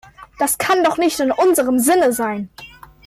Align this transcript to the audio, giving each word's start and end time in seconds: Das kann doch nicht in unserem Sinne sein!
Das 0.39 0.57
kann 0.57 0.83
doch 0.83 0.97
nicht 0.97 1.19
in 1.19 1.31
unserem 1.31 1.77
Sinne 1.77 2.11
sein! 2.11 2.49